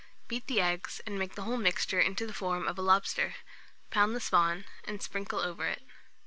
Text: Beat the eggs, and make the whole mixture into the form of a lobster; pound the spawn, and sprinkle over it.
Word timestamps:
Beat 0.27 0.47
the 0.47 0.59
eggs, 0.59 0.99
and 1.05 1.19
make 1.19 1.35
the 1.35 1.43
whole 1.43 1.57
mixture 1.57 1.99
into 1.99 2.25
the 2.25 2.33
form 2.33 2.67
of 2.67 2.75
a 2.75 2.81
lobster; 2.81 3.35
pound 3.91 4.15
the 4.15 4.19
spawn, 4.19 4.65
and 4.83 4.99
sprinkle 4.99 5.41
over 5.41 5.67
it. 5.67 5.83